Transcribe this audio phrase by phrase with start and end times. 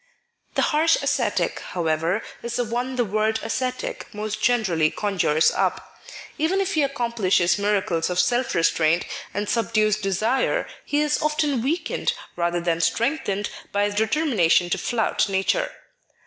[0.55, 5.51] The harsh ascetic, however, is the one the word Abstinence 75 ascetic most generally conjures
[5.51, 5.95] up.
[6.39, 11.21] Even if he ac complishes miracles of self restraint, and subdues de sire, he is
[11.21, 15.71] often weakened rather than strengthened by his determination to flout nature.